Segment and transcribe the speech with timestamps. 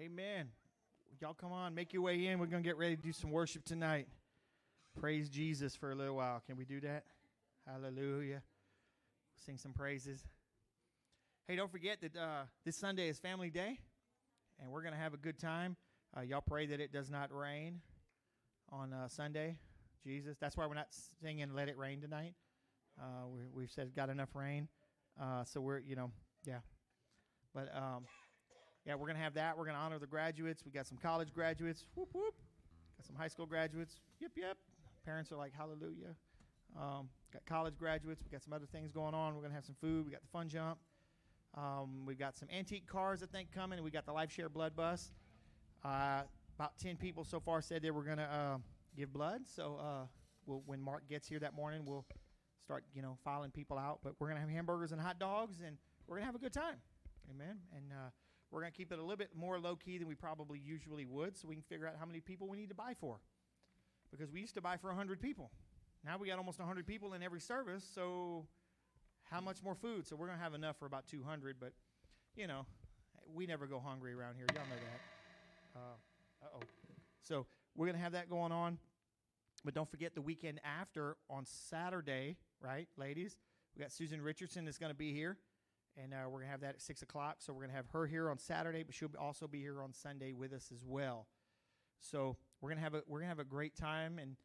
[0.00, 0.48] Amen.
[1.20, 2.40] Y'all come on, make your way in.
[2.40, 4.08] We're going to get ready to do some worship tonight.
[4.98, 6.42] Praise Jesus for a little while.
[6.44, 7.04] Can we do that?
[7.64, 8.42] Hallelujah.
[9.46, 10.26] Sing some praises.
[11.46, 13.78] Hey, don't forget that uh, this Sunday is Family Day,
[14.60, 15.76] and we're going to have a good time.
[16.16, 17.80] Uh, y'all pray that it does not rain
[18.72, 19.58] on uh, Sunday.
[20.02, 20.36] Jesus.
[20.40, 20.88] That's why we're not
[21.22, 22.34] singing "Let It Rain" tonight.
[23.00, 24.66] Uh, we, have said got enough rain,
[25.22, 26.10] uh, so we're you know
[26.44, 26.58] yeah.
[27.54, 28.06] But um,
[28.86, 29.56] yeah, we're gonna have that.
[29.56, 30.64] We're gonna honor the graduates.
[30.64, 31.86] We got some college graduates.
[31.94, 32.34] Whoop whoop.
[32.98, 34.00] Got some high school graduates.
[34.20, 34.56] Yep yep.
[35.04, 36.14] Parents are like hallelujah.
[36.78, 38.22] Um, got college graduates.
[38.24, 39.34] We got some other things going on.
[39.34, 40.04] We're gonna have some food.
[40.04, 40.78] We got the fun jump.
[41.56, 43.82] Um, we've got some antique cars I think coming.
[43.82, 45.12] We got the Life Share Blood Bus.
[45.84, 46.22] Uh,
[46.58, 48.58] about ten people so far said they were gonna uh,
[48.96, 49.42] give blood.
[49.46, 50.06] So uh,
[50.46, 52.04] we'll, when Mark gets here that morning, we'll
[52.64, 54.00] start you know filing people out.
[54.02, 56.76] But we're gonna have hamburgers and hot dogs, and we're gonna have a good time.
[57.30, 57.56] Amen.
[57.74, 58.10] And uh,
[58.54, 61.04] we're going to keep it a little bit more low key than we probably usually
[61.04, 63.18] would so we can figure out how many people we need to buy for.
[64.12, 65.50] Because we used to buy for 100 people.
[66.04, 68.46] Now we got almost 100 people in every service, so
[69.24, 70.06] how much more food?
[70.06, 71.72] So we're going to have enough for about 200, but
[72.36, 72.64] you know,
[73.34, 74.46] we never go hungry around here.
[74.54, 74.76] Y'all know
[75.74, 75.80] that.
[75.80, 76.60] Uh oh.
[77.22, 78.78] So we're going to have that going on.
[79.64, 83.36] But don't forget the weekend after on Saturday, right, ladies?
[83.74, 85.38] We got Susan Richardson that's going to be here
[86.02, 87.36] and uh, we're gonna have that at six o'clock.
[87.38, 90.32] So we're gonna have her here on Saturday, but she'll also be here on Sunday
[90.32, 91.26] with us as well.
[92.00, 94.36] So we're gonna have a we're gonna have a great time, and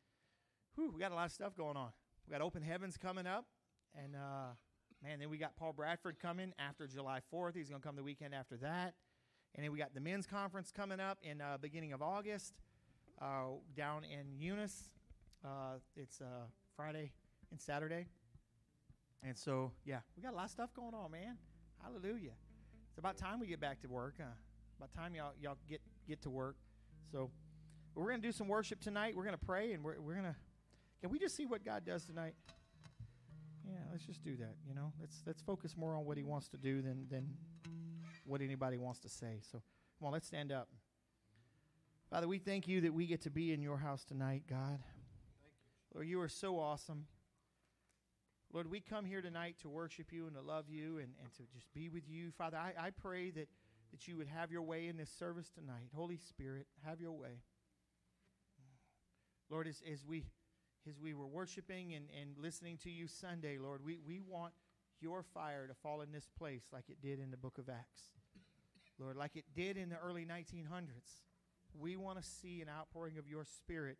[0.75, 1.89] whew, we got a lot of stuff going on.
[2.27, 3.45] We got Open Heavens coming up,
[3.95, 4.53] and uh,
[5.03, 7.55] man, then we got Paul Bradford coming after July Fourth.
[7.55, 8.93] He's gonna come the weekend after that,
[9.55, 12.53] and then we got the men's conference coming up in uh, beginning of August
[13.21, 14.89] uh, down in Eunice.
[15.43, 16.45] Uh, it's uh,
[16.75, 17.11] Friday
[17.51, 18.07] and Saturday.
[19.23, 21.37] And so, yeah, we got a lot of stuff going on, man.
[21.83, 22.31] Hallelujah.
[22.89, 24.15] It's about time we get back to work.
[24.17, 24.25] Huh?
[24.77, 26.55] About time y'all y'all get get to work.
[27.11, 27.29] So,
[27.95, 29.15] we're going to do some worship tonight.
[29.15, 30.35] We're going to pray, and we're we're going to.
[31.01, 32.33] Can we just see what God does tonight?
[33.65, 34.55] Yeah, let's just do that.
[34.67, 37.33] You know, let's let's focus more on what He wants to do than than
[38.25, 39.41] what anybody wants to say.
[39.51, 39.61] So,
[39.99, 40.69] come on, let's stand up.
[42.09, 44.79] Father, we thank you that we get to be in your house tonight, God.
[45.93, 47.05] Lord, you are so awesome.
[48.51, 51.43] Lord, we come here tonight to worship you and to love you and, and to
[51.53, 52.31] just be with you.
[52.31, 53.47] Father, I, I pray that,
[53.91, 55.89] that you would have your way in this service tonight.
[55.93, 57.41] Holy Spirit, have your way.
[59.49, 60.25] Lord, as, as we
[60.87, 64.53] as we were worshiping and, and listening to you Sunday, Lord, we, we want
[65.01, 68.11] your fire to fall in this place like it did in the book of Acts.
[68.97, 71.21] Lord, like it did in the early 1900s.
[71.77, 73.97] We want to see an outpouring of your spirit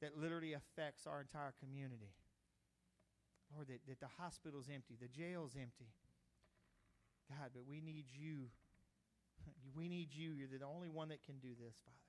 [0.00, 2.12] that literally affects our entire community.
[3.54, 5.92] Lord, that, that the hospital's empty, the jail's empty.
[7.28, 8.48] God, but we need you.
[9.76, 10.32] We need you.
[10.32, 12.08] You're the only one that can do this, Father.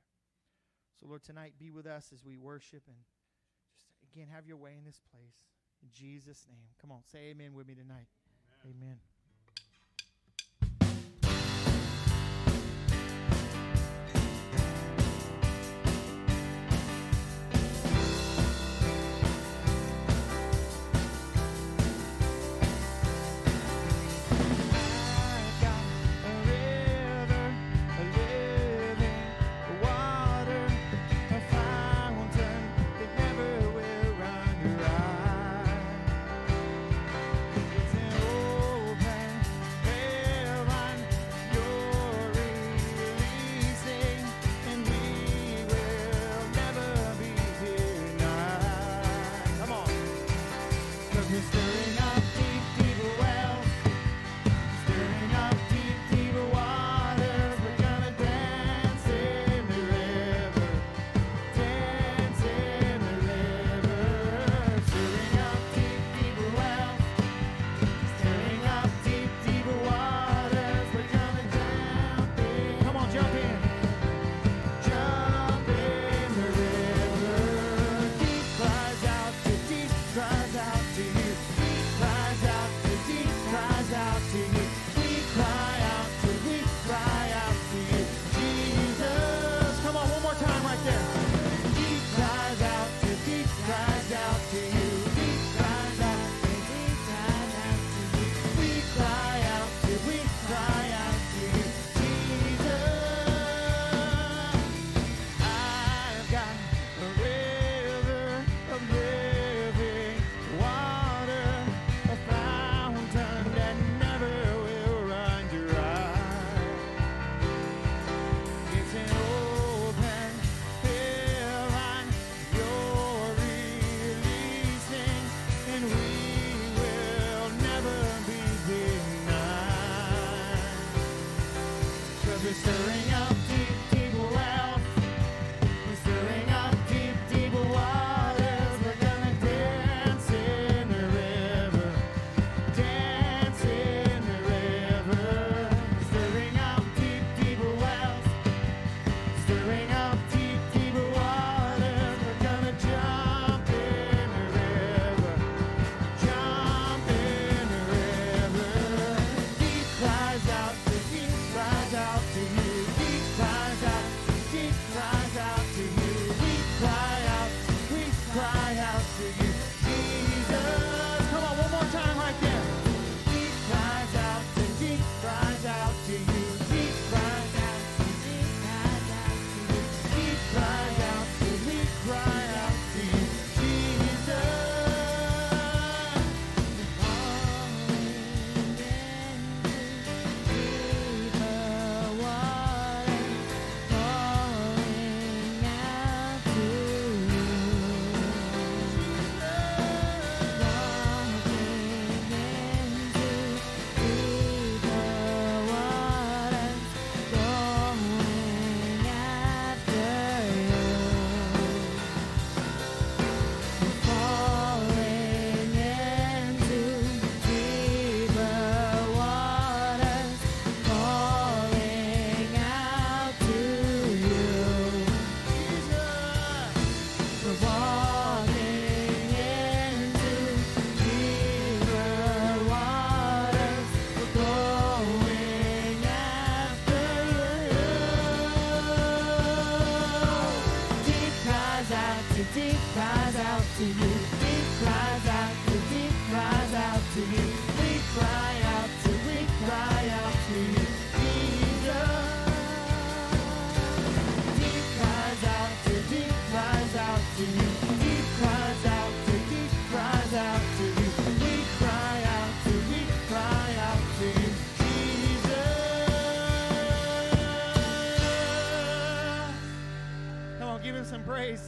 [1.00, 2.98] So, Lord, tonight be with us as we worship and
[3.76, 5.46] just again have your way in this place.
[5.84, 6.68] In Jesus' name.
[6.82, 8.08] Come on, say amen with me tonight.
[8.66, 8.82] amen.
[8.82, 9.09] amen.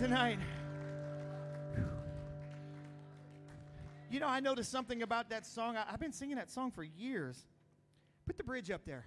[0.02, 0.40] Tonight.
[4.10, 5.78] You know, I noticed something about that song.
[5.78, 7.46] I, have been singing that song for years.
[8.26, 9.06] Put the bridge up there.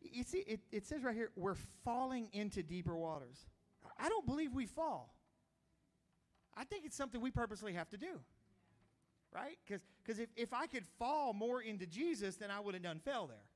[0.00, 3.46] You see, it, it says right here, we're falling into deeper waters.
[3.96, 5.14] I don't believe we fall.
[6.56, 8.18] I think it's something we purposely have to do.
[9.32, 9.56] Right?
[9.64, 13.28] Because if, if I could fall more into Jesus, then I would have done fell
[13.28, 13.46] there.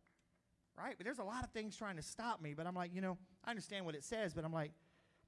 [0.79, 0.95] Right?
[0.97, 2.55] But there's a lot of things trying to stop me.
[2.55, 4.71] But I'm like, you know, I understand what it says, but I'm like,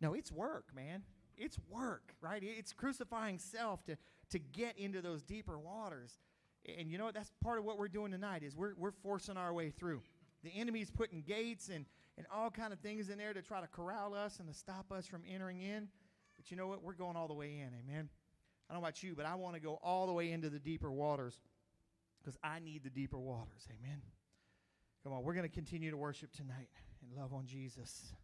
[0.02, 1.02] no, it's work, man.
[1.38, 2.42] It's work, right?
[2.42, 3.97] It's crucifying self to,
[4.30, 6.18] to get into those deeper waters.
[6.78, 7.14] And you know what?
[7.14, 10.02] That's part of what we're doing tonight is we're, we're forcing our way through.
[10.42, 11.87] The enemy's putting gates and,
[12.18, 14.90] and all kind of things in there to try to corral us and to stop
[14.92, 15.88] us from entering in.
[16.37, 16.82] But you know what?
[16.82, 17.68] We're going all the way in.
[17.68, 18.09] Amen.
[18.68, 20.59] I don't know about you, but I want to go all the way into the
[20.59, 21.38] deeper waters
[22.21, 23.68] because I need the deeper waters.
[23.71, 24.02] Amen.
[25.04, 26.71] Come on, we're going to continue to worship tonight
[27.02, 28.14] and love on Jesus.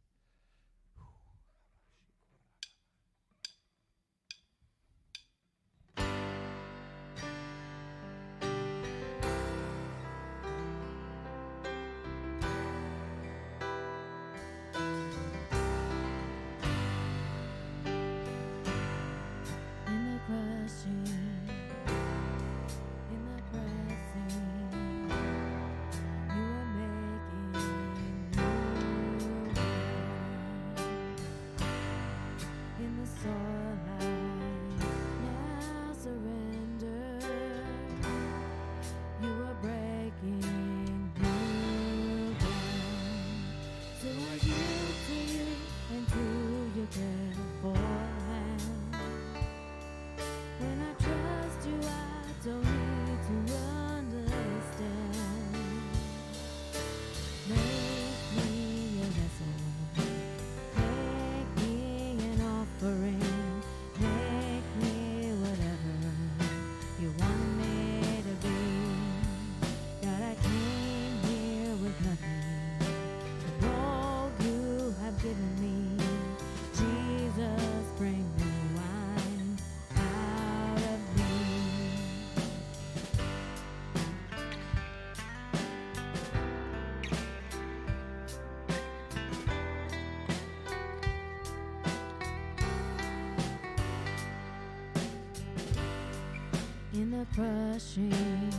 [97.79, 98.51] In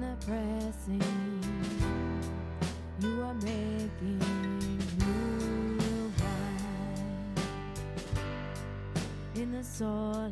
[0.00, 1.02] the pressing,
[3.00, 4.18] you are making
[4.98, 7.34] new wine.
[9.34, 10.30] In the soul,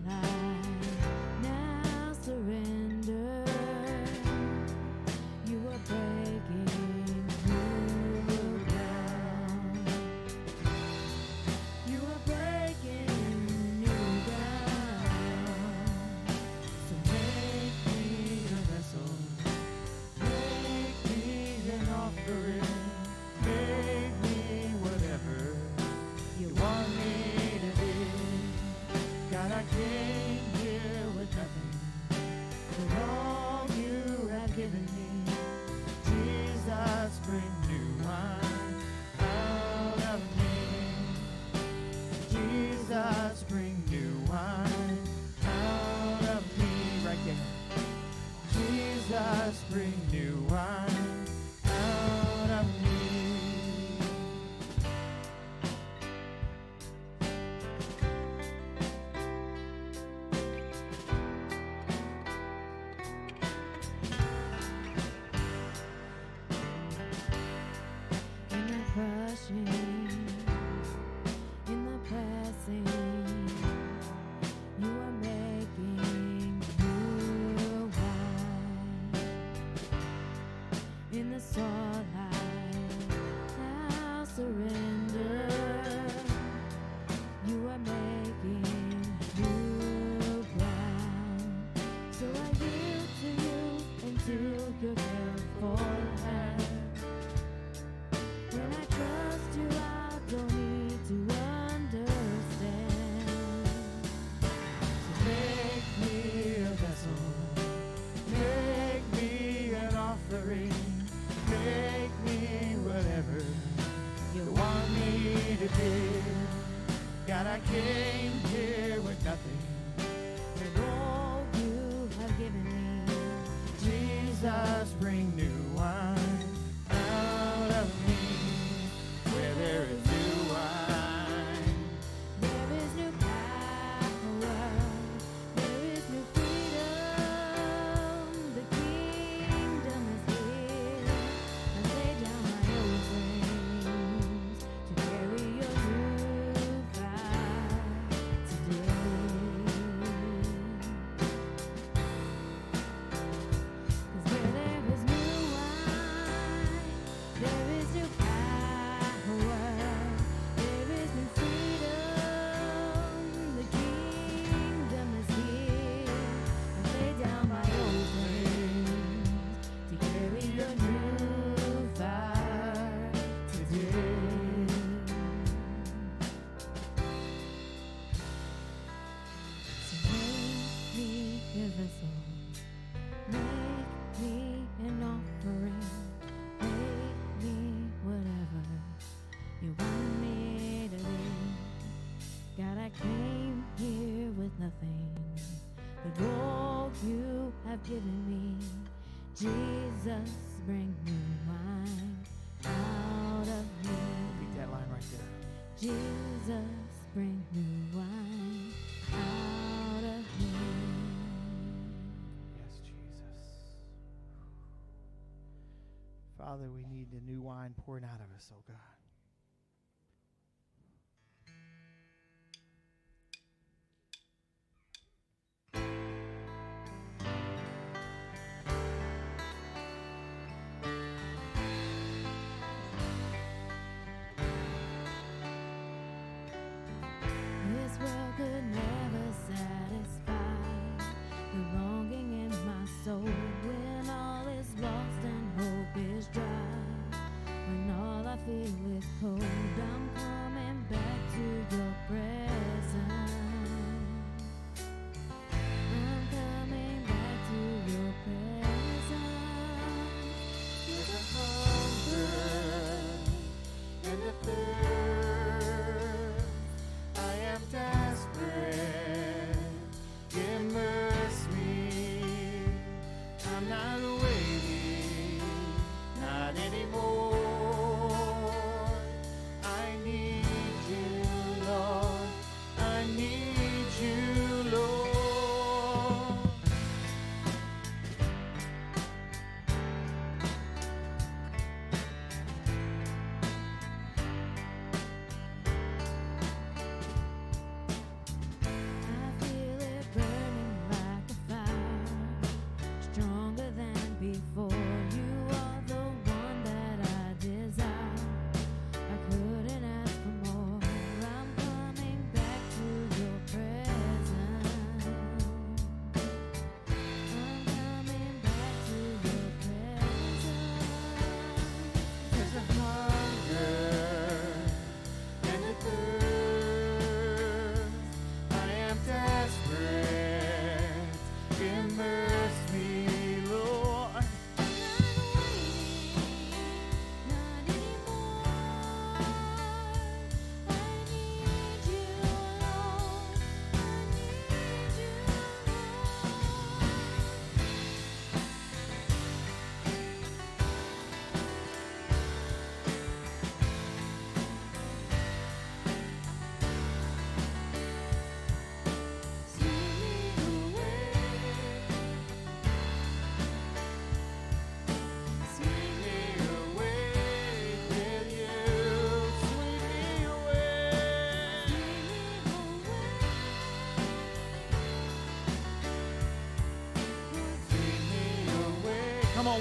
[216.57, 218.76] Father, we need the new wine pouring out of us, oh God.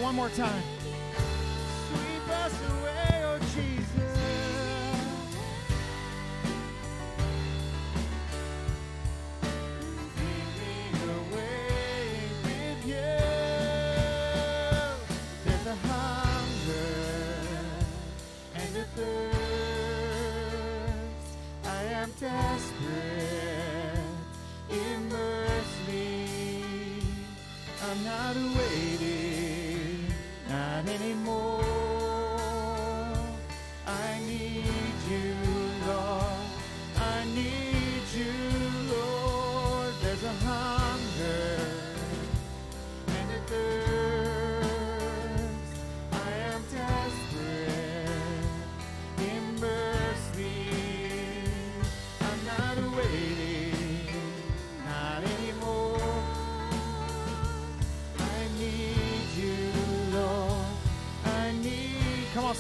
[0.06, 0.65] one more time.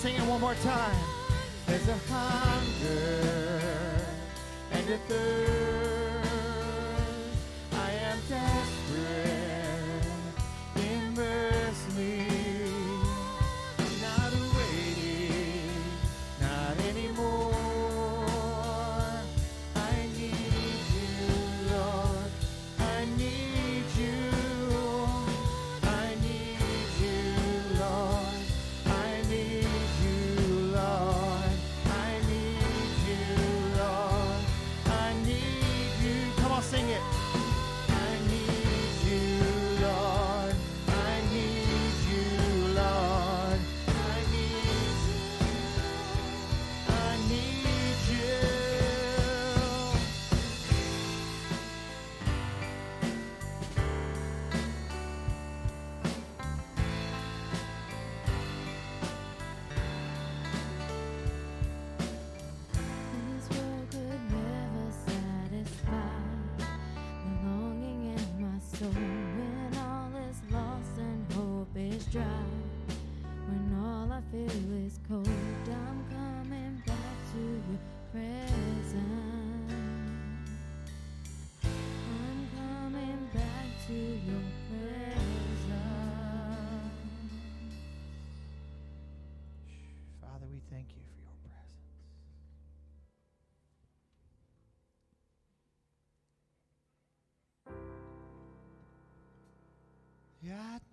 [0.05, 0.95] sing it one more time.
[1.65, 2.54] There's a high.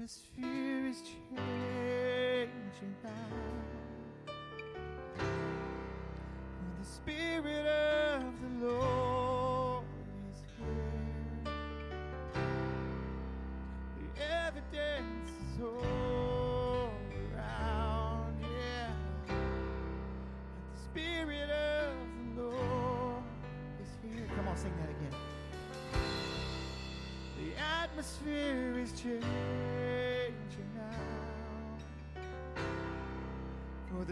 [0.02, 3.10] atmosphere is changing now.
[6.58, 7.81] When the Spirit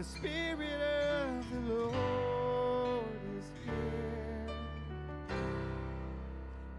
[0.01, 3.05] The Spirit of the Lord
[3.37, 4.47] is here.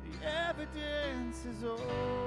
[0.03, 2.22] The evidence is all.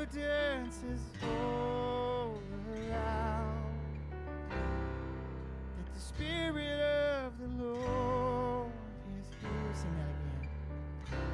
[0.00, 3.74] evidence is all around
[5.76, 8.72] that the Spirit of the Lord
[9.18, 9.74] is here.
[9.74, 11.28] Sing that again.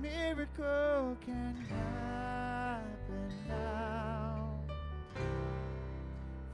[0.00, 4.60] Miracle can happen now,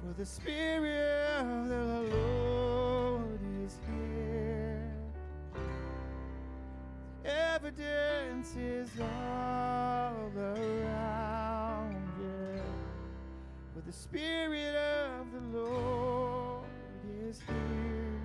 [0.00, 1.84] for the Spirit of the
[2.16, 4.94] Lord is here.
[7.22, 9.99] The evidence is all.
[13.90, 16.64] The Spirit of the Lord
[17.26, 18.20] is here.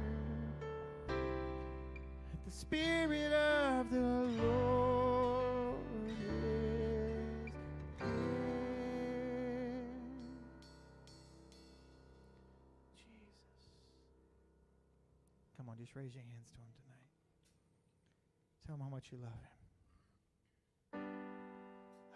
[2.45, 3.97] The Spirit of the
[4.43, 7.49] Lord is here.
[12.93, 13.65] Jesus.
[15.58, 17.10] Come on, just raise your hands to Him tonight.
[18.67, 19.54] Tell Him how much you love Him.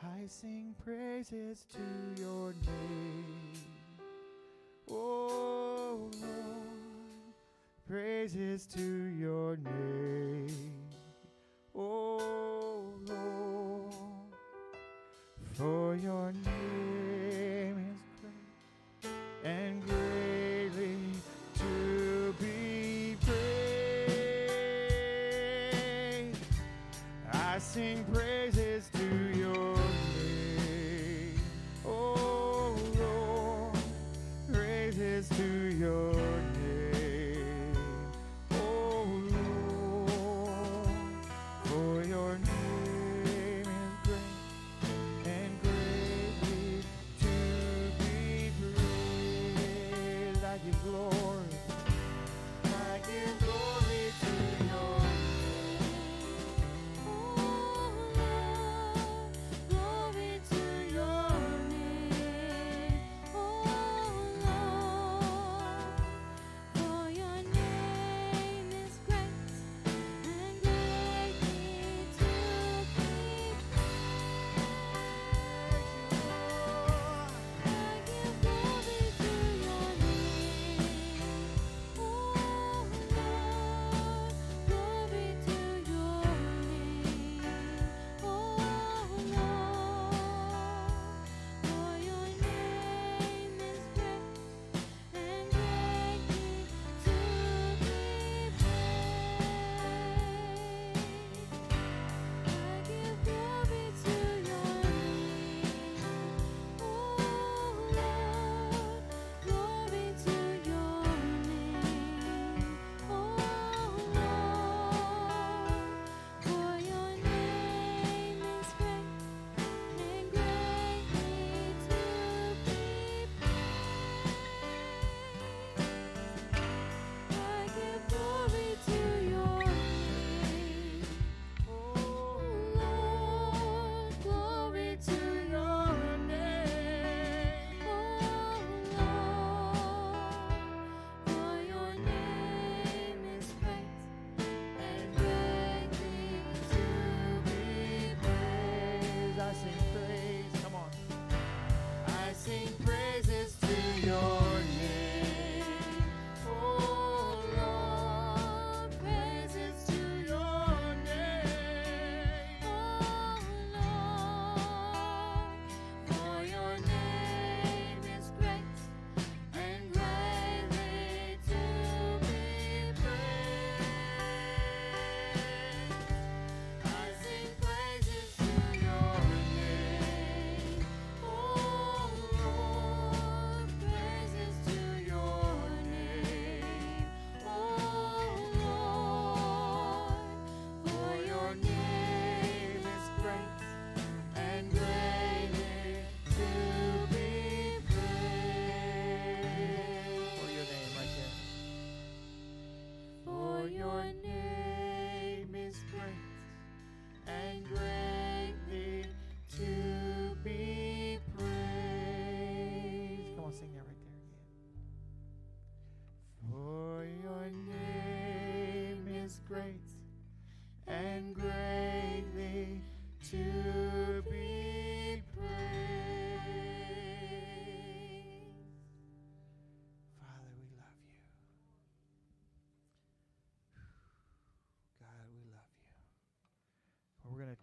[0.01, 3.63] I sing praises to your name.
[4.89, 7.33] Oh Lord,
[7.85, 10.73] praises to your name.
[11.75, 14.33] Oh Lord,
[15.51, 16.58] for your name.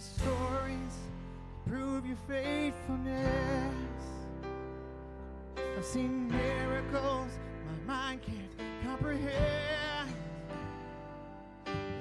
[0.00, 0.96] Stories
[1.68, 3.74] prove your faithfulness.
[5.76, 7.28] I've seen miracles
[7.86, 10.14] my mind can't comprehend.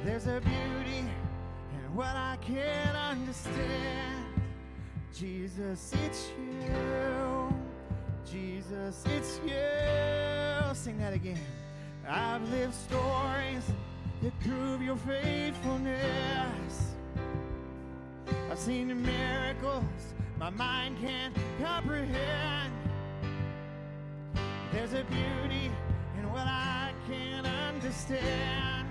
[0.05, 4.25] There's a beauty in what I can't understand.
[5.13, 7.53] Jesus, it's you.
[8.31, 10.73] Jesus, it's you.
[10.73, 11.41] Sing that again.
[12.07, 13.65] I've lived stories
[14.21, 16.93] that prove your faithfulness.
[18.59, 19.85] I've seen miracles
[20.37, 22.73] my mind can't comprehend.
[24.73, 25.71] There's a beauty
[26.17, 28.85] in what I can't understand.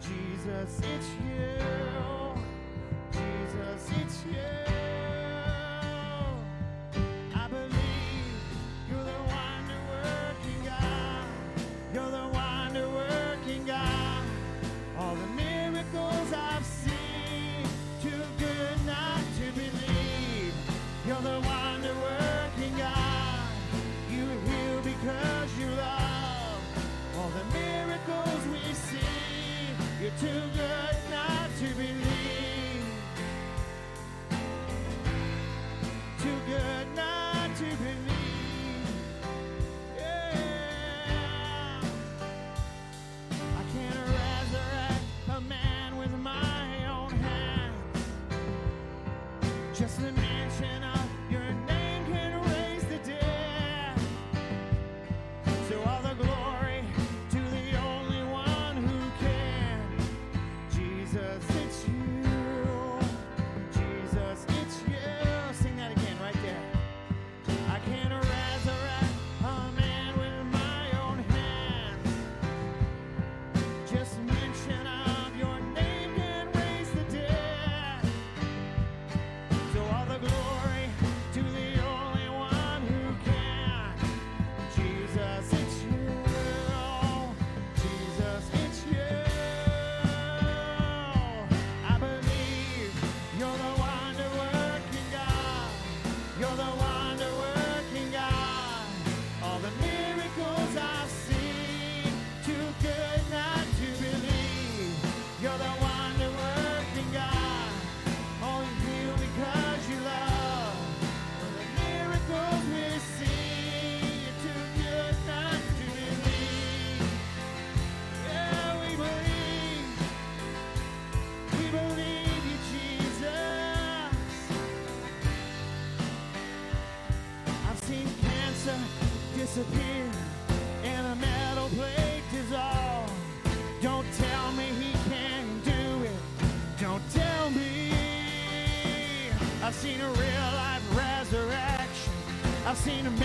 [0.00, 2.40] Jesus, it's you.
[3.10, 4.95] Jesus, it's you.
[30.20, 32.15] Too good not to believe.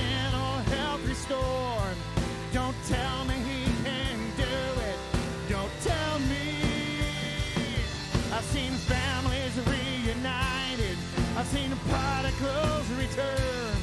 [0.02, 1.98] Mental health restored.
[2.54, 4.56] Don't tell me he can do
[4.90, 4.98] it.
[5.50, 6.46] Don't tell me.
[8.36, 10.98] I've seen families reunited.
[11.38, 13.76] I've seen prodigals return.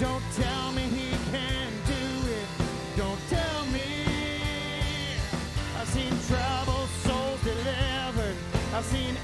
[0.00, 2.04] Don't tell me he can do
[2.38, 2.48] it.
[2.96, 3.90] Don't tell me.
[5.78, 8.36] I've seen troubled souls delivered.
[8.74, 9.14] I've seen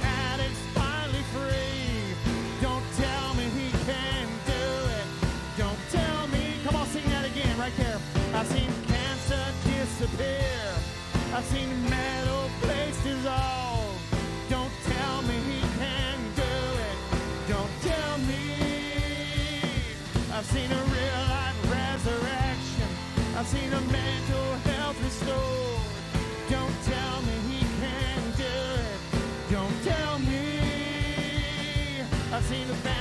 [8.45, 10.61] I've seen cancer disappear.
[11.34, 13.97] I've seen metal plates dissolve.
[14.51, 16.55] Don't tell me he can do
[16.90, 16.99] it.
[17.49, 19.62] Don't tell me.
[20.30, 22.90] I've seen a real life resurrection.
[23.38, 25.80] I've seen a mental health restored.
[26.51, 29.01] Don't tell me he can do it.
[29.51, 30.61] Don't tell me.
[32.30, 32.93] I've seen the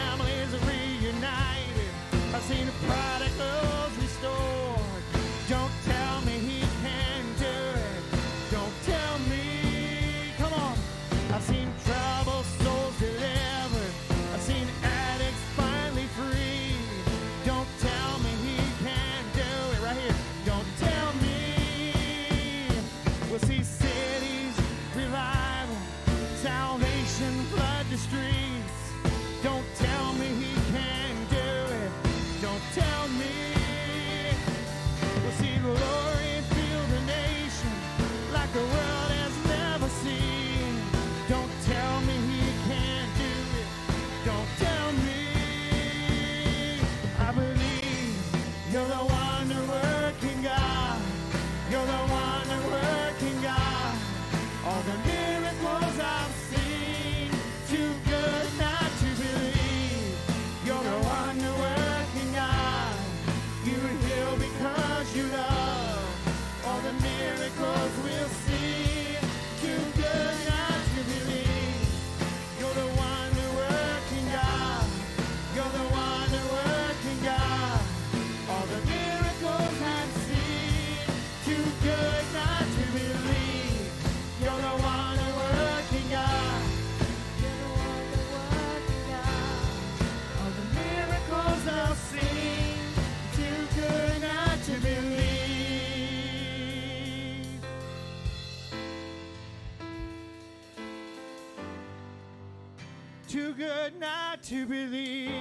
[104.53, 105.31] to believe.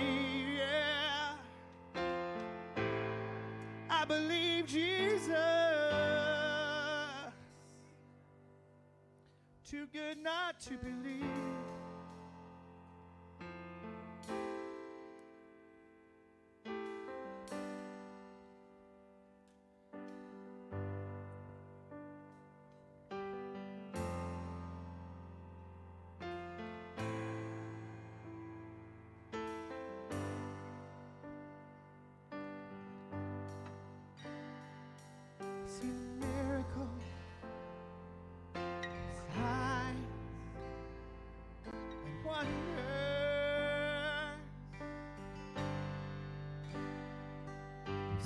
[0.57, 1.35] Yeah.
[3.91, 5.29] I believe Jesus.
[9.71, 11.22] Too good not to believe.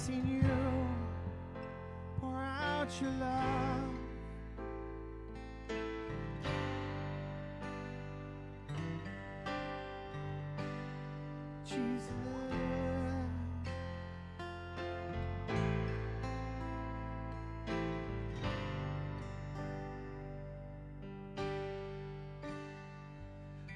[0.07, 0.49] Seen you
[2.21, 3.83] pour out your love.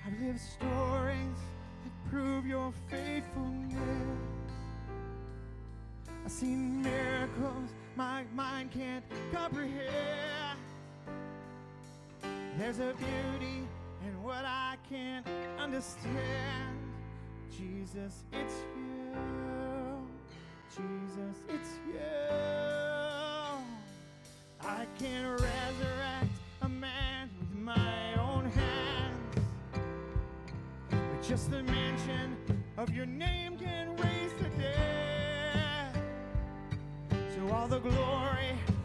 [0.06, 1.40] I've lived stories
[1.82, 4.29] that prove your faithfulness.
[6.30, 10.60] I've seen miracles my mind can't comprehend.
[12.56, 13.66] There's a beauty
[14.06, 15.26] in what I can't
[15.58, 16.78] understand.
[17.50, 20.06] Jesus, it's you.
[20.70, 21.98] Jesus, it's you.
[24.60, 26.30] I can resurrect
[26.62, 29.46] a man with my own hands.
[30.90, 32.36] But just the mention
[32.78, 33.89] of your name can
[37.60, 38.79] all the glory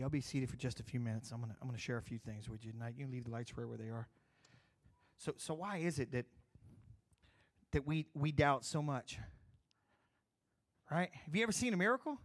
[0.00, 1.30] Y'all be seated for just a few minutes.
[1.30, 2.94] I'm gonna I'm gonna share a few things with you tonight.
[2.96, 4.08] You can leave the lights right where they are.
[5.18, 6.24] So so why is it that
[7.72, 9.18] that we we doubt so much?
[10.90, 11.10] Right?
[11.26, 12.16] Have you ever seen a miracle?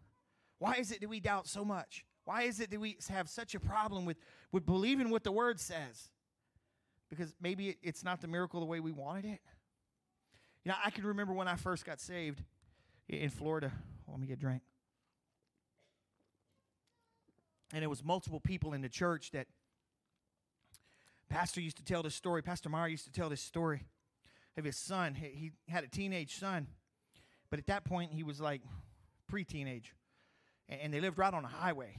[0.57, 2.05] Why is it that we doubt so much?
[2.23, 4.17] Why is it that we have such a problem with
[4.53, 6.11] with believing what the word says?
[7.09, 9.41] Because maybe it, it's not the miracle the way we wanted it.
[10.63, 12.41] You know, I can remember when I first got saved
[13.09, 13.69] in Florida.
[14.07, 14.61] Let me get a drink.
[17.73, 19.47] And it was multiple people in the church that
[21.29, 22.41] pastor used to tell this story.
[22.41, 23.83] Pastor meyer used to tell this story
[24.57, 25.15] of his son.
[25.15, 26.67] He, he had a teenage son
[27.49, 28.61] but at that point he was like
[29.27, 29.93] pre-teenage.
[30.67, 31.97] And, and they lived right on a highway.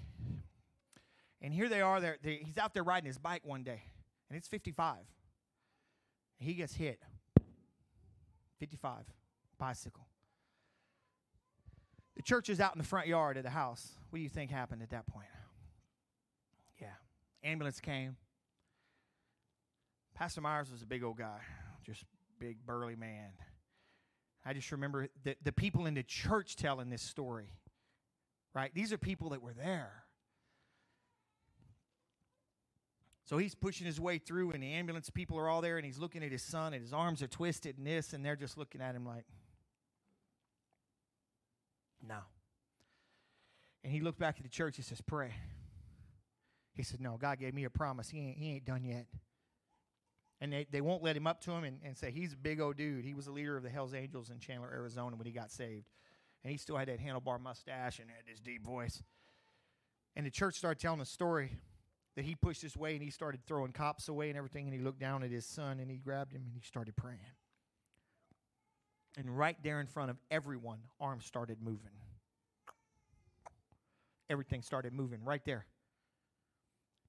[1.41, 3.83] And here they are they're, they, he's out there riding his bike one day
[4.29, 4.97] and it's 55
[6.39, 7.01] he gets hit.
[8.59, 9.07] 55
[9.59, 10.07] bicycle.
[12.17, 13.93] The church is out in the front yard of the house.
[14.11, 15.29] What do you think happened at that point.
[17.47, 18.17] Ambulance came.
[20.15, 21.39] Pastor Myers was a big old guy,
[21.85, 22.05] just
[22.41, 23.31] big, burly man.
[24.45, 27.53] I just remember the, the people in the church telling this story,
[28.53, 28.73] right?
[28.75, 29.93] These are people that were there.
[33.27, 35.99] So he's pushing his way through, and the ambulance people are all there, and he's
[35.99, 38.81] looking at his son, and his arms are twisted, and this, and they're just looking
[38.81, 39.25] at him like,
[42.07, 42.19] no.
[43.85, 45.33] And he looked back at the church, he says, Pray.
[46.77, 48.09] He said, No, God gave me a promise.
[48.09, 49.07] He ain't, he ain't done yet.
[50.41, 52.61] And they, they won't let him up to him and, and say, He's a big
[52.61, 53.05] old dude.
[53.05, 55.87] He was the leader of the Hells Angels in Chandler, Arizona when he got saved.
[56.45, 59.03] And he still had that handlebar mustache and had this deep voice.
[60.15, 61.57] And the church started telling the story
[62.15, 64.67] that he pushed his way and he started throwing cops away and everything.
[64.67, 67.19] And he looked down at his son and he grabbed him and he started praying.
[69.19, 71.91] And right there in front of everyone, arms started moving.
[74.29, 75.65] Everything started moving right there.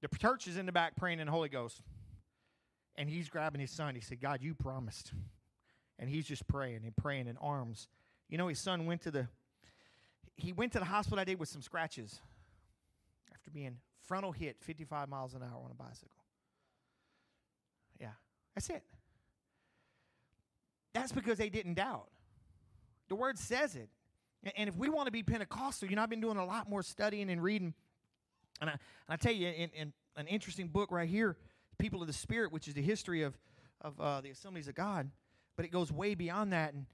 [0.02, 1.82] The church is in the back praying in the Holy Ghost.
[2.96, 3.96] And he's grabbing his son.
[3.96, 5.12] He said, God, you promised.
[6.00, 7.88] And he's just praying and praying in arms.
[8.30, 9.28] You know, his son went to the
[10.36, 12.20] he went to the hospital that day with some scratches
[13.34, 16.12] after being frontal hit 55 miles an hour on a bicycle.
[18.00, 18.12] Yeah,
[18.54, 18.84] that's it.
[20.94, 22.10] That's because they didn't doubt.
[23.10, 23.90] The word says it.
[24.56, 26.84] And if we want to be Pentecostal, you know, I've been doing a lot more
[26.84, 27.74] studying and reading.
[28.62, 28.80] And I, and
[29.10, 31.38] I tell you, in, in an interesting book right here,
[31.78, 33.38] People of the Spirit, which is the history of,
[33.82, 35.12] of uh, the assemblies of God,
[35.56, 36.74] but it goes way beyond that.
[36.74, 36.86] And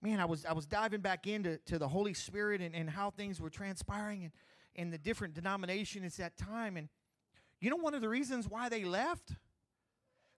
[0.00, 3.10] man, I was, I was diving back into to the Holy Spirit and, and how
[3.10, 4.32] things were transpiring and,
[4.74, 6.76] and the different denominations at that time.
[6.76, 6.88] And
[7.60, 9.36] you know, one of the reasons why they left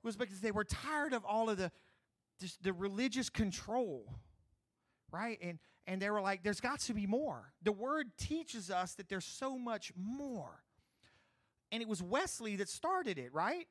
[0.02, 1.72] was because they were tired of all of the,
[2.38, 4.04] just the religious control,
[5.10, 5.38] right?
[5.40, 7.52] And, and they were like, there's got to be more.
[7.62, 10.62] The word teaches us that there's so much more.
[11.74, 13.66] And it was Wesley that started it, right?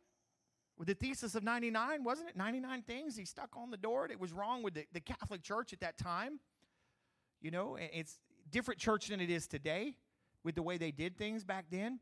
[0.77, 2.35] With the thesis of 99, wasn't it?
[2.35, 5.71] 99 things he stuck on the door that was wrong with the, the Catholic Church
[5.71, 6.41] at that time.
[7.41, 8.19] You know, it's
[8.51, 9.95] different church than it is today
[10.43, 12.01] with the way they did things back then.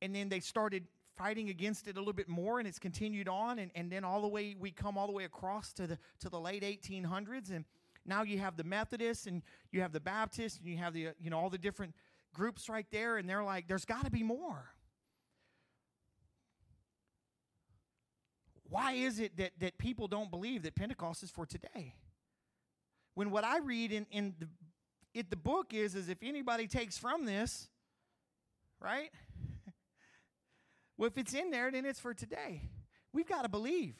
[0.00, 0.84] And then they started
[1.14, 4.22] fighting against it a little bit more and it's continued on and, and then all
[4.22, 7.66] the way we come all the way across to the to the late 1800s and
[8.06, 9.42] now you have the methodists and
[9.72, 11.94] you have the baptists and you have the uh, you know all the different
[12.32, 14.72] groups right there and they're like there's got to be more
[18.72, 21.94] why is it that, that people don't believe that pentecost is for today
[23.14, 24.48] when what i read in, in the,
[25.14, 27.68] it, the book is is if anybody takes from this
[28.80, 29.10] right
[30.96, 32.62] well, if it's in there, then it's for today.
[33.12, 33.96] We've got to believe.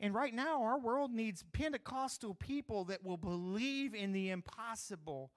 [0.00, 5.30] And right now, our world needs Pentecostal people that will believe in the impossible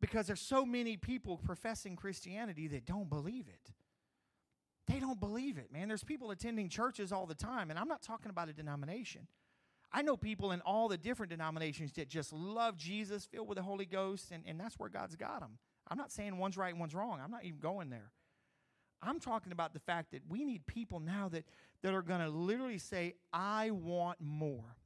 [0.00, 3.72] because there's so many people professing Christianity that don't believe it.
[4.90, 5.88] They don't believe it, man.
[5.88, 9.28] There's people attending churches all the time, and I'm not talking about a denomination.
[9.92, 13.62] I know people in all the different denominations that just love Jesus, filled with the
[13.62, 15.58] Holy Ghost, and, and that's where God's got them.
[15.88, 17.20] I'm not saying one's right and one's wrong.
[17.22, 18.10] I'm not even going there.
[19.02, 21.44] I'm talking about the fact that we need people now that,
[21.82, 24.76] that are going to literally say, I want more.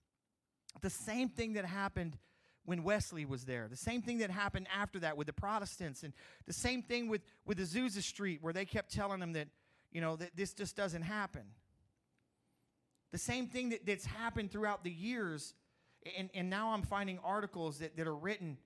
[0.80, 2.16] The same thing that happened
[2.64, 6.14] when Wesley was there, the same thing that happened after that with the Protestants, and
[6.46, 9.48] the same thing with, with Azusa Street, where they kept telling them that,
[9.94, 11.44] you know, that this just doesn't happen.
[13.12, 15.54] The same thing that, that's happened throughout the years,
[16.18, 18.58] and, and now I'm finding articles that, that are written,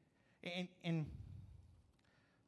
[0.43, 1.05] and, and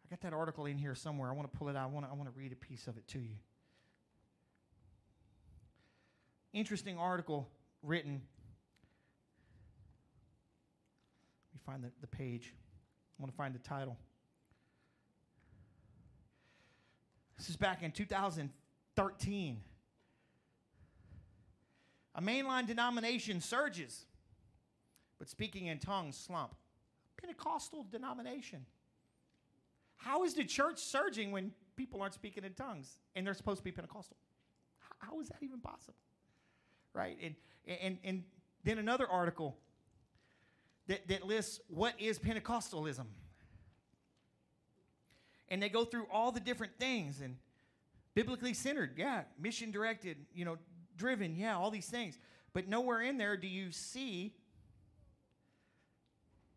[0.05, 1.29] I got that article in here somewhere.
[1.29, 1.85] I want to pull it out.
[1.85, 3.37] I want to, I want to read a piece of it to you.
[6.55, 7.49] Interesting article
[7.83, 8.23] written.
[11.53, 12.55] Let me find the, the page.
[13.19, 13.97] I want to find the title.
[17.37, 17.93] This is back in
[19.09, 19.61] 2013.
[22.17, 24.05] A mainline denomination surges,
[25.19, 26.55] but speaking in tongues slump.
[27.17, 28.67] Pentecostal denomination.
[29.97, 33.65] How is the church surging when people aren't speaking in tongues and they're supposed to
[33.65, 34.17] be Pentecostal?
[34.79, 35.95] how, how is that even possible?
[36.95, 37.17] Right?
[37.23, 37.35] And,
[37.81, 38.25] and, and
[38.65, 39.57] then another article
[40.89, 43.07] that, that lists what is Pentecostalism.
[45.49, 47.37] And they go through all the different things and
[48.15, 50.59] biblically centered, yeah, mission directed, you know,
[50.97, 52.19] driven, yeah, all these things.
[52.53, 54.35] But nowhere in there do you see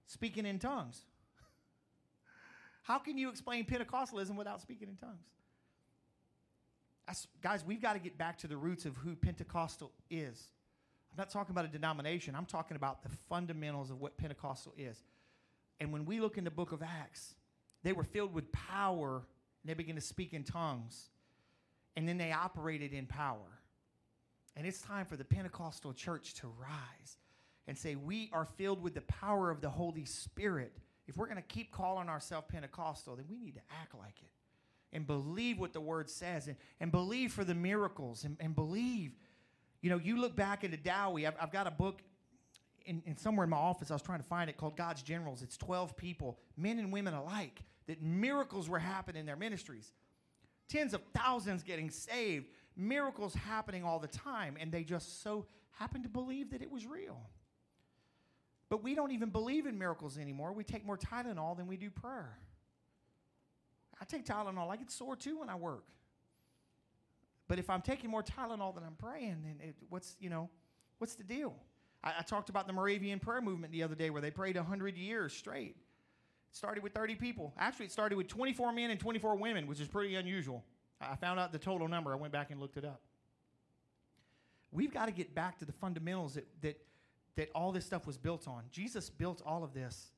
[0.08, 1.02] speaking in tongues.
[2.84, 5.26] How can you explain Pentecostalism without speaking in tongues?
[7.08, 10.52] That's, guys, we've got to get back to the roots of who Pentecostal is.
[11.12, 15.04] I'm not talking about a denomination, I'm talking about the fundamentals of what Pentecostal is.
[15.80, 17.36] And when we look in the book of Acts,
[17.84, 21.10] they were filled with power and they began to speak in tongues.
[21.96, 23.60] And then they operated in power.
[24.56, 27.18] And it's time for the Pentecostal church to rise
[27.68, 30.74] and say, We are filled with the power of the Holy Spirit
[31.08, 34.30] if we're going to keep calling ourselves Pentecostal, then we need to act like it
[34.96, 39.12] and believe what the word says and, and believe for the miracles and, and believe.
[39.82, 42.02] You know, you look back into Dowie, I've, I've got a book
[42.86, 45.42] in, in, somewhere in my office, I was trying to find it called God's Generals.
[45.42, 49.92] It's 12 people, men and women alike, that miracles were happening in their ministries.
[50.74, 56.04] Tens of thousands getting saved, miracles happening all the time, and they just so happened
[56.04, 57.22] to believe that it was real.
[58.70, 60.52] But we don't even believe in miracles anymore.
[60.52, 62.40] We take more Tylenol than we do prayer.
[64.02, 64.72] I take Tylenol.
[64.72, 65.86] I get sore too when I work.
[67.48, 70.50] But if I'm taking more Tylenol than I'm praying, then it, what's, you know,
[70.98, 71.54] what's the deal?
[72.04, 74.98] I, I talked about the Moravian prayer movement the other day where they prayed 100
[74.98, 75.76] years straight.
[76.54, 77.52] Started with 30 people.
[77.58, 80.64] Actually, it started with 24 men and 24 women, which is pretty unusual.
[81.02, 82.14] I found out the total number.
[82.14, 83.02] I went back and looked it up.
[84.72, 86.80] We've got to get back to the fundamentals that, that,
[87.38, 88.64] that all this stuff was built on.
[88.72, 90.12] Jesus built all of this,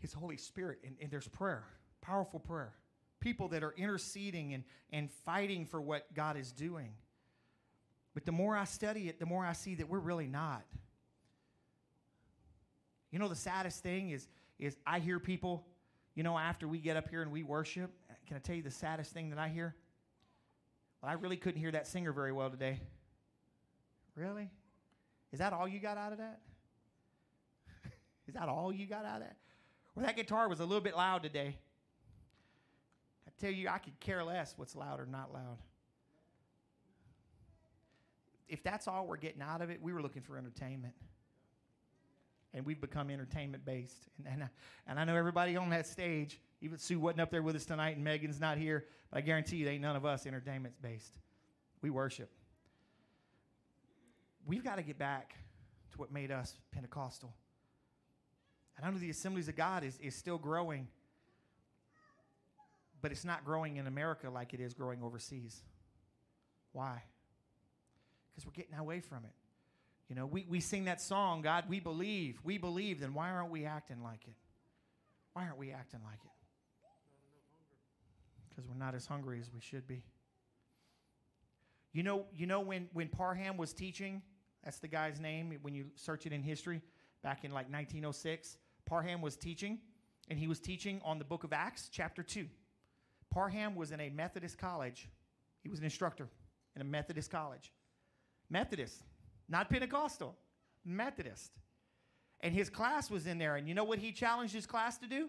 [0.00, 1.64] His Holy Spirit, and, and there's prayer,
[2.00, 2.72] powerful prayer.
[3.18, 4.62] People that are interceding and,
[4.92, 6.92] and fighting for what God is doing.
[8.14, 10.62] But the more I study it, the more I see that we're really not.
[13.10, 14.28] You know, the saddest thing is,
[14.58, 15.66] is I hear people,
[16.14, 17.90] you know, after we get up here and we worship,
[18.26, 19.74] can I tell you the saddest thing that I hear?
[21.02, 22.80] Well, I really couldn't hear that singer very well today.
[24.14, 24.50] Really?
[25.32, 26.40] Is that all you got out of that?
[28.26, 29.36] is that all you got out of that?
[29.94, 31.56] Well, that guitar was a little bit loud today.
[33.26, 35.58] I tell you, I could care less what's loud or not loud.
[38.48, 40.94] If that's all we're getting out of it, we were looking for entertainment.
[42.58, 44.08] And we've become entertainment based.
[44.18, 44.48] And, and, I,
[44.88, 47.94] and I know everybody on that stage, even Sue wasn't up there with us tonight
[47.94, 51.14] and Megan's not here, but I guarantee you, ain't none of us entertainment based.
[51.80, 52.28] We worship.
[54.44, 55.34] We've got to get back
[55.92, 57.32] to what made us Pentecostal.
[58.76, 60.88] And I know the Assemblies of God is, is still growing,
[63.00, 65.62] but it's not growing in America like it is growing overseas.
[66.72, 67.02] Why?
[68.30, 69.32] Because we're getting away from it.
[70.08, 73.50] You know, we, we sing that song, God, we believe, we believe, then why aren't
[73.50, 74.34] we acting like it?
[75.34, 76.30] Why aren't we acting like it?
[78.48, 80.02] Because we're not as hungry as we should be.
[81.92, 84.22] You know, you know when, when Parham was teaching,
[84.64, 86.80] that's the guy's name when you search it in history,
[87.22, 88.56] back in like 1906,
[88.86, 89.78] Parham was teaching,
[90.28, 92.46] and he was teaching on the book of Acts, chapter 2.
[93.30, 95.08] Parham was in a Methodist college.
[95.62, 96.28] He was an instructor
[96.74, 97.72] in a Methodist college.
[98.50, 99.02] Methodist,
[99.48, 100.36] not Pentecostal,
[100.84, 101.52] Methodist.
[102.40, 103.56] And his class was in there.
[103.56, 105.28] And you know what he challenged his class to do?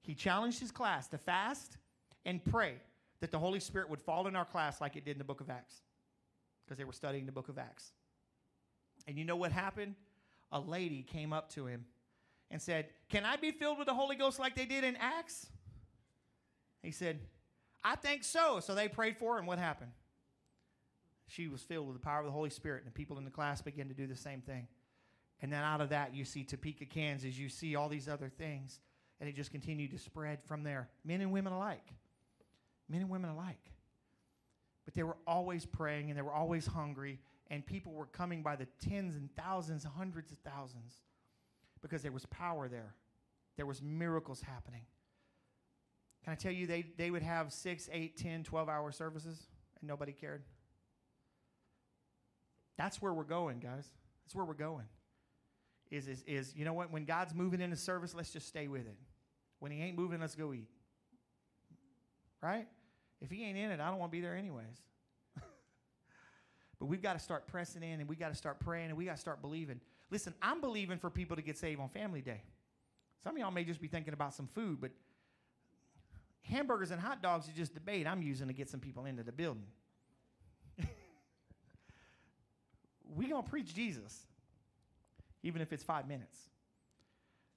[0.00, 1.76] He challenged his class to fast
[2.24, 2.74] and pray
[3.20, 5.40] that the Holy Spirit would fall in our class like it did in the book
[5.40, 5.82] of Acts,
[6.64, 7.92] because they were studying the book of Acts.
[9.06, 9.94] And you know what happened?
[10.52, 11.84] A lady came up to him
[12.50, 15.46] and said, Can I be filled with the Holy Ghost like they did in Acts?
[16.82, 17.20] He said,
[17.82, 18.60] I think so.
[18.60, 19.92] So they prayed for her, and what happened?
[21.26, 23.62] She was filled with the power of the Holy Spirit, and people in the class
[23.62, 24.68] began to do the same thing.
[25.40, 28.80] And then out of that, you see Topeka, Kansas, you see all these other things,
[29.20, 30.88] and it just continued to spread from there.
[31.04, 31.92] Men and women alike.
[32.88, 33.72] Men and women alike.
[34.84, 37.18] But they were always praying, and they were always hungry,
[37.50, 40.94] and people were coming by the tens and thousands, hundreds of thousands,
[41.80, 42.94] because there was power there.
[43.56, 44.82] There was miracles happening.
[46.24, 49.46] Can I tell you, they, they would have six, eight, ten, 12 hour services,
[49.80, 50.42] and nobody cared?
[52.76, 53.88] That's where we're going, guys.
[54.24, 54.86] That's where we're going.
[55.90, 56.90] Is, is, is you know what?
[56.90, 58.96] When God's moving into service, let's just stay with it.
[59.60, 60.68] When He ain't moving, let's go eat.
[62.42, 62.66] Right?
[63.20, 64.82] If He ain't in it, I don't want to be there anyways.
[66.78, 69.04] but we've got to start pressing in and we got to start praying and we
[69.04, 69.80] got to start believing.
[70.10, 72.42] Listen, I'm believing for people to get saved on Family Day.
[73.22, 74.90] Some of y'all may just be thinking about some food, but
[76.42, 79.32] hamburgers and hot dogs is just debate I'm using to get some people into the
[79.32, 79.66] building.
[83.14, 84.26] We going to preach Jesus,
[85.42, 86.38] even if it's five minutes.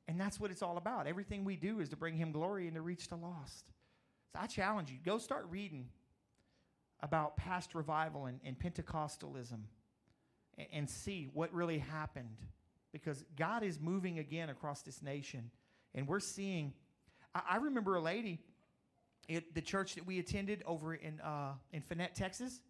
[0.08, 1.08] And that's what it's all about.
[1.08, 3.66] Everything we do is to bring him glory and to reach the lost.
[4.32, 5.90] So I challenge you go start reading
[7.02, 9.60] about past revival and, and Pentecostalism
[10.58, 12.38] and, and see what really happened
[12.92, 15.52] because God is moving again across this nation.
[15.94, 16.74] And we're seeing,
[17.36, 18.40] I, I remember a lady
[19.30, 22.62] at the church that we attended over in, uh, in Fannett, Texas.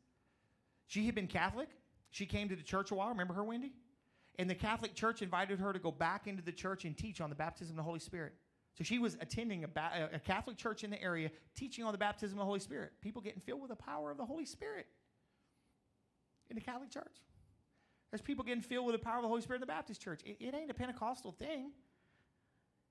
[0.87, 1.69] She had been Catholic.
[2.17, 3.09] She came to the church a while.
[3.09, 3.73] Remember her, Wendy?
[4.39, 7.29] And the Catholic Church invited her to go back into the church and teach on
[7.29, 8.33] the baptism of the Holy Spirit.
[8.75, 11.97] So she was attending a, ba- a Catholic church in the area, teaching on the
[11.99, 12.93] baptism of the Holy Spirit.
[13.01, 14.87] People getting filled with the power of the Holy Spirit
[16.49, 17.21] in the Catholic Church.
[18.09, 20.21] There's people getting filled with the power of the Holy Spirit in the Baptist church.
[20.25, 21.71] It, it ain't a Pentecostal thing.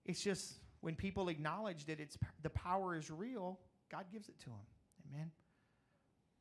[0.04, 3.58] It's just when people acknowledge that it's the power is real,
[3.90, 4.66] God gives it to them.
[5.10, 5.32] Amen.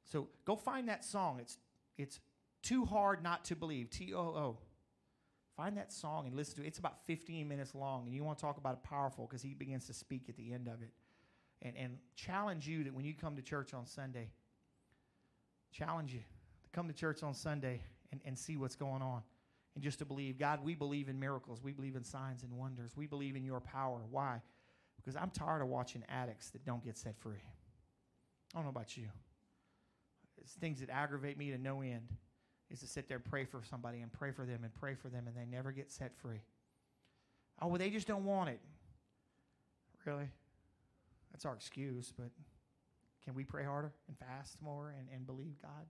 [0.03, 1.39] So go find that song.
[1.41, 1.57] It's
[1.97, 2.19] it's
[2.65, 3.89] too hard not to believe.
[3.89, 4.57] T O O.
[5.55, 6.67] Find that song and listen to it.
[6.67, 9.53] It's about 15 minutes long, and you want to talk about it powerful because he
[9.53, 10.91] begins to speak at the end of it.
[11.61, 14.31] And, and challenge you that when you come to church on Sunday,
[15.71, 19.21] challenge you to come to church on Sunday and, and see what's going on
[19.75, 21.61] and just to believe, God, we believe in miracles.
[21.63, 22.91] We believe in signs and wonders.
[22.95, 24.01] We believe in your power.
[24.09, 24.41] Why?
[24.97, 27.43] Because I'm tired of watching addicts that don't get set free.
[28.53, 29.07] I don't know about you.
[30.37, 32.07] It's things that aggravate me to no end
[32.75, 35.07] is to sit there and pray for somebody and pray for them and pray for
[35.07, 36.41] them and they never get set free.
[37.61, 38.59] Oh, well, they just don't want it.
[40.03, 40.27] Really?
[41.31, 42.29] That's our excuse, but
[43.23, 45.85] can we pray harder and fast more and, and believe God?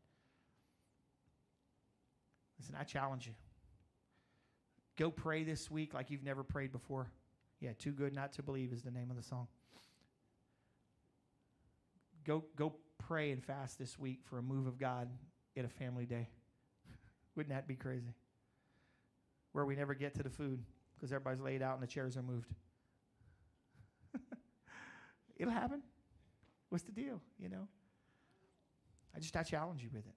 [2.59, 3.33] Listen, I challenge you.
[4.95, 7.07] Go pray this week like you've never prayed before.
[7.59, 9.47] Yeah, too good not to believe is the name of the song.
[12.23, 15.09] Go go pray and fast this week for a move of God
[15.57, 16.29] at a family day.
[17.35, 18.13] Wouldn't that be crazy?
[19.51, 20.63] Where we never get to the food
[20.95, 22.53] because everybody's laid out and the chairs are moved.
[25.37, 25.81] It'll happen.
[26.69, 27.67] What's the deal, you know?
[29.15, 30.15] I just I challenge you with it.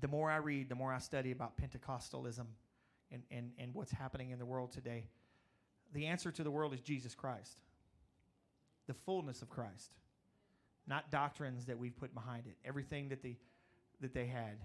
[0.00, 2.46] The more I read, the more I study about Pentecostalism
[3.10, 5.08] and, and, and what's happening in the world today.
[5.94, 7.60] The answer to the world is Jesus Christ.
[8.86, 9.92] The fullness of Christ.
[10.86, 12.56] Not doctrines that we've put behind it.
[12.64, 13.36] Everything that they
[14.00, 14.58] that they had.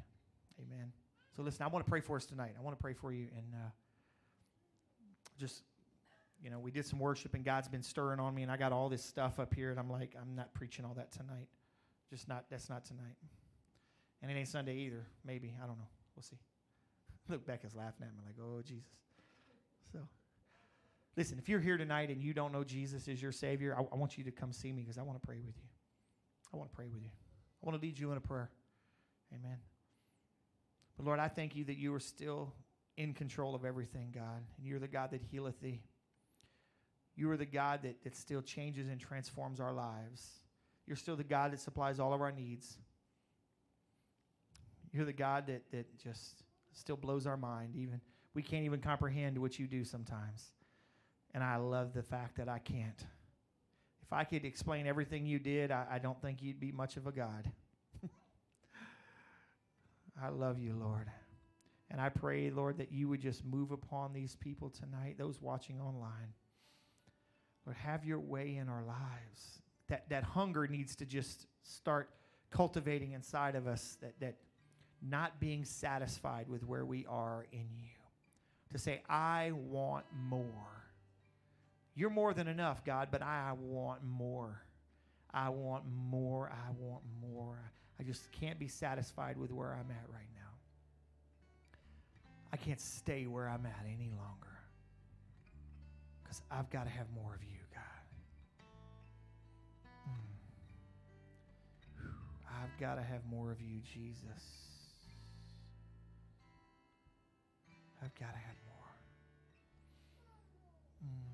[0.60, 0.92] Amen.
[1.36, 2.54] So listen, I want to pray for us tonight.
[2.58, 3.70] I want to pray for you and uh,
[5.40, 5.64] just
[6.44, 8.72] you know, we did some worship and God's been stirring on me and I got
[8.72, 11.48] all this stuff up here and I'm like, I'm not preaching all that tonight.
[12.10, 13.16] Just not that's not tonight.
[14.22, 15.06] And it ain't Sunday either.
[15.26, 15.54] Maybe.
[15.64, 15.88] I don't know.
[16.16, 16.40] We'll see.
[17.30, 18.90] Look, Becca's laughing at me like, oh Jesus.
[19.94, 20.00] So
[21.16, 23.96] listen, if you're here tonight and you don't know Jesus is your Savior, I, I
[23.96, 25.70] want you to come see me because I want to pray with you.
[26.54, 27.10] I want to pray with you.
[27.10, 28.50] I want to lead you in a prayer.
[29.34, 29.58] Amen.
[30.98, 32.54] But Lord, I thank you that you are still
[32.98, 34.44] in control of everything, God.
[34.58, 35.82] And you're the God that healeth thee.
[37.16, 40.40] You are the God that, that still changes and transforms our lives.
[40.88, 42.78] You're still the God that supplies all of our needs.
[44.92, 47.76] You're the God that, that just still blows our mind.
[47.76, 48.02] Even
[48.34, 50.52] we can't even comprehend what you do sometimes.
[51.34, 53.06] And I love the fact that I can't.
[54.04, 57.08] If I could explain everything you did, I, I don't think you'd be much of
[57.08, 57.50] a God.
[60.22, 61.08] I love you, Lord.
[61.90, 65.80] And I pray, Lord, that you would just move upon these people tonight, those watching
[65.82, 66.34] online.
[67.66, 69.62] Lord, have your way in our lives.
[69.90, 72.10] That, that hunger needs to just start
[72.50, 74.36] cultivating inside of us, that, that
[75.02, 77.90] not being satisfied with where we are in you.
[78.72, 80.46] To say, I want more.
[81.94, 84.62] You're more than enough, God, but I want more.
[85.34, 86.50] I want more.
[86.50, 87.74] I want more.
[88.02, 90.50] I just can't be satisfied with where I'm at right now.
[92.52, 94.58] I can't stay where I'm at any longer
[96.24, 97.84] because I've got to have more of you, God.
[100.10, 100.32] Mm.
[102.64, 104.66] I've got to have more of you, Jesus.
[108.04, 108.96] I've got to have more.
[111.06, 111.31] Mm.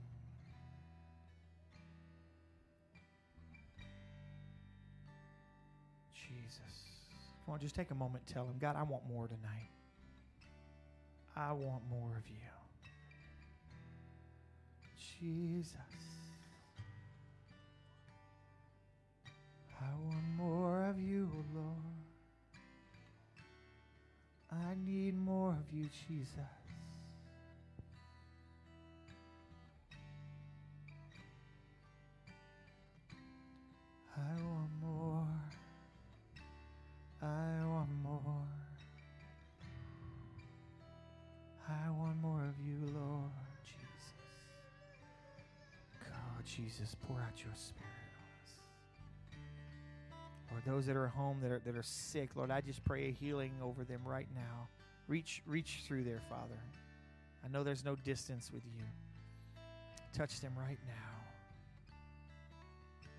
[7.48, 9.70] Come on, just take a moment tell him, God, I want more tonight.
[11.34, 12.36] I want more of you.
[15.22, 15.78] Jesus.
[19.80, 21.68] I want more of you, Lord.
[24.52, 26.40] I need more of you, Jesus.
[34.18, 34.57] I want.
[37.22, 38.22] I want more.
[41.68, 43.32] I want more of you, Lord
[43.66, 44.14] Jesus.
[46.06, 47.90] God, Jesus, pour out your spirit
[48.20, 48.54] on us.
[50.52, 53.12] Lord, those that are home that are, that are sick, Lord, I just pray a
[53.12, 54.68] healing over them right now.
[55.08, 56.60] Reach, reach through there, Father.
[57.44, 58.84] I know there's no distance with you.
[60.14, 60.94] Touch them right now.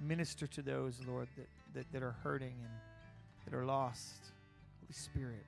[0.01, 2.73] Minister to those, Lord, that, that, that are hurting and
[3.49, 4.33] that are lost.
[4.81, 5.47] Holy Spirit,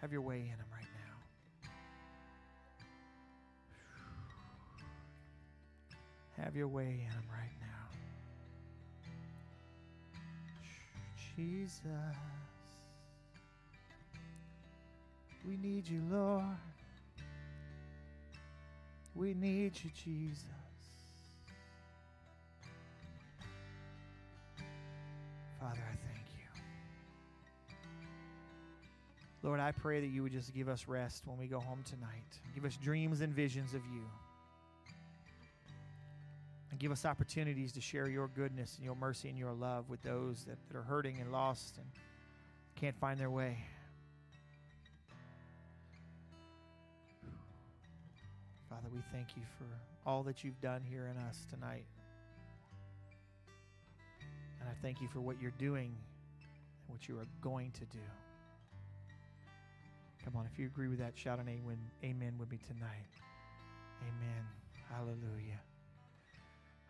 [0.00, 1.70] have your way in them right now.
[6.42, 7.66] Have your way in them right now.
[11.36, 12.16] Jesus,
[15.46, 16.44] we need you, Lord.
[19.14, 20.46] We need you, Jesus.
[25.60, 26.13] Father, I thank
[29.44, 32.40] Lord, I pray that you would just give us rest when we go home tonight.
[32.54, 34.00] Give us dreams and visions of you.
[36.70, 40.02] And give us opportunities to share your goodness and your mercy and your love with
[40.02, 41.86] those that, that are hurting and lost and
[42.74, 43.58] can't find their way.
[48.70, 49.66] Father, we thank you for
[50.08, 51.84] all that you've done here in us tonight.
[54.58, 55.94] And I thank you for what you're doing
[56.86, 58.00] and what you are going to do.
[60.24, 63.06] Come on, if you agree with that, shout an amen, with me tonight.
[64.00, 64.44] Amen.
[64.90, 65.60] Hallelujah.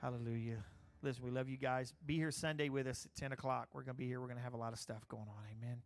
[0.00, 0.64] Hallelujah.
[1.02, 1.92] Listen, we love you guys.
[2.06, 3.68] Be here Sunday with us at 10 o'clock.
[3.72, 4.20] We're going to be here.
[4.20, 5.44] We're going to have a lot of stuff going on.
[5.58, 5.78] Amen.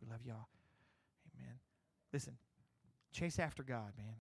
[0.00, 0.48] We love y'all.
[1.34, 1.54] Amen.
[2.12, 2.34] Listen,
[3.12, 4.14] chase after God, man.